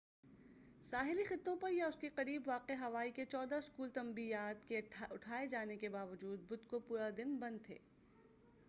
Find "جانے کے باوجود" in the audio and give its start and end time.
5.47-6.45